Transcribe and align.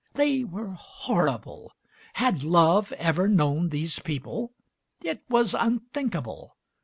They 0.15 0.43
were 0.43 0.71
horrible. 0.71 1.73
Had 2.13 2.43
Love 2.43 2.91
ever 2.93 3.27
known 3.27 3.69
these 3.69 3.99
people? 3.99 4.51
It 5.03 5.21
was 5.29 5.53
unthinkable! 5.53 6.57